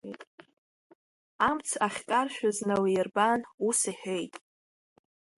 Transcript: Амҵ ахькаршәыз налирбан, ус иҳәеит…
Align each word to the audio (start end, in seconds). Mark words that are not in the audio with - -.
Амҵ 1.49 1.69
ахькаршәыз 1.87 2.57
налирбан, 2.67 3.39
ус 3.67 3.79
иҳәеит… 3.91 4.33